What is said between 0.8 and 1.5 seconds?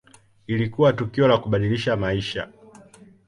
tukio la